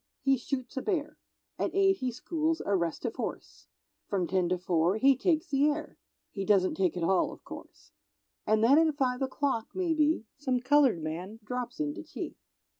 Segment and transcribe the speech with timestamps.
[0.19, 1.19] he shoots a bear,
[1.59, 3.67] At 8 he schools a restive horse,
[4.07, 5.99] From 10 to 4 he takes the air,
[6.31, 7.91] (He doesn't take it all, of course);
[8.47, 12.35] And then at 5 o'clock, maybe, Some colored man drops in to tea.